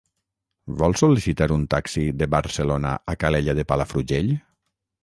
[0.79, 4.35] Vol sol·licitar un taxi de Barcelona a Calella de Palafrugell?